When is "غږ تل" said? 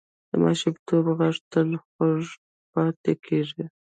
1.19-1.69